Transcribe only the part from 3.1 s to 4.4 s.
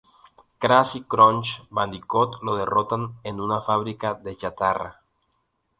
en una fábrica de